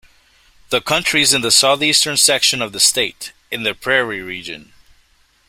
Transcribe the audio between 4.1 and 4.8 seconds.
region.